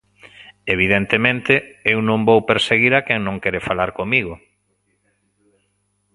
[0.75, 1.53] Evidentemente,
[1.93, 4.33] eu non vou perseguir a quen non quere falar comigo.